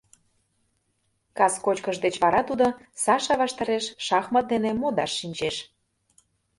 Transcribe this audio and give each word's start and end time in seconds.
Кас 1.37 1.53
кочкыш 1.65 1.97
деч 2.05 2.15
вара 2.23 2.41
тудо 2.49 2.65
Саша 3.03 3.33
ваштареш 3.41 3.85
шахмат 4.05 4.45
дене 4.53 4.71
модаш 4.81 5.11
шинчеш 5.19 5.55